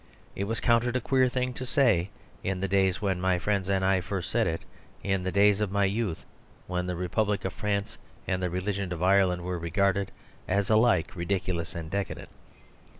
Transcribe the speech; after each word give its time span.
It 0.35 0.45
was 0.45 0.59
counted 0.59 0.95
a 0.95 0.99
queer 0.99 1.29
thing 1.29 1.53
to 1.53 1.63
say, 1.63 2.09
in 2.43 2.59
the 2.59 2.67
days 2.67 3.03
when 3.03 3.21
my 3.21 3.37
friends 3.37 3.69
and 3.69 3.85
I 3.85 4.01
first 4.01 4.31
said 4.31 4.47
it; 4.47 4.61
in 5.03 5.21
the 5.21 5.31
days 5.31 5.61
of 5.61 5.71
my 5.71 5.85
youth 5.85 6.25
when 6.65 6.87
the 6.87 6.95
republic 6.95 7.45
of 7.45 7.53
France 7.53 7.99
and 8.27 8.41
the 8.41 8.49
religion 8.49 8.91
of 8.93 9.03
Ireland 9.03 9.43
were 9.43 9.59
regarded 9.59 10.11
as 10.47 10.71
alike 10.71 11.15
ridiculous 11.15 11.75
and 11.75 11.91
decadent. 11.91 12.29